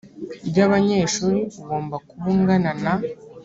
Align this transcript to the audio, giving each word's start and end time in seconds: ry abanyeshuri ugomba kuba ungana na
ry 0.47 0.57
abanyeshuri 0.65 1.39
ugomba 1.59 1.95
kuba 2.07 2.25
ungana 2.33 2.71
na 2.83 2.93